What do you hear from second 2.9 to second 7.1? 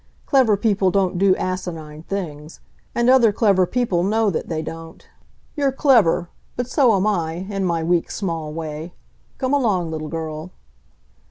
And other clever people know that they don't. You're clever, but so am